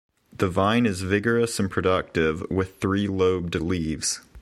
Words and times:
The 0.35 0.47
vine 0.47 0.87
is 0.87 1.03
vigorous 1.03 1.59
and 1.59 1.69
productive, 1.69 2.41
with 2.49 2.81
three-lobed 2.81 3.53
leaves. 3.53 4.21